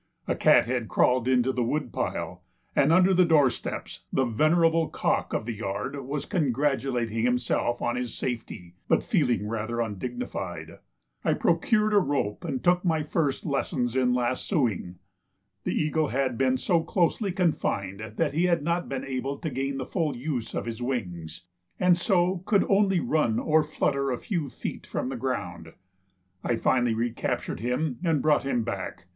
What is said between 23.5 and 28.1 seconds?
flutter a few feet from the ground. I finally recaptured him